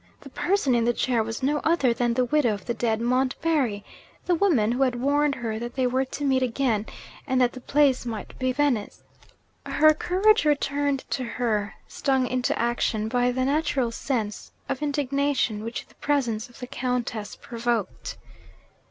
The 0.21 0.31
person 0.31 0.73
in 0.73 0.83
the 0.85 0.93
chair 0.95 1.21
was 1.21 1.43
no 1.43 1.59
other 1.59 1.93
than 1.93 2.15
the 2.15 2.25
widow 2.25 2.55
of 2.55 2.65
the 2.65 2.73
dead 2.73 2.99
Montbarry 3.01 3.85
the 4.25 4.33
woman 4.33 4.71
who 4.71 4.81
had 4.81 4.99
warned 4.99 5.35
her 5.35 5.59
that 5.59 5.75
they 5.75 5.85
were 5.85 6.05
to 6.05 6.23
meet 6.23 6.41
again, 6.41 6.87
and 7.27 7.39
that 7.39 7.51
the 7.53 7.61
place 7.61 8.03
might 8.03 8.39
be 8.39 8.51
Venice! 8.51 9.03
Her 9.63 9.93
courage 9.93 10.43
returned 10.43 11.05
to 11.11 11.23
her, 11.23 11.75
stung 11.87 12.25
into 12.25 12.57
action 12.57 13.09
by 13.09 13.31
the 13.31 13.45
natural 13.45 13.91
sense 13.91 14.51
of 14.67 14.81
indignation 14.81 15.63
which 15.63 15.85
the 15.87 15.93
presence 15.93 16.49
of 16.49 16.59
the 16.59 16.65
Countess 16.65 17.35
provoked. 17.35 18.17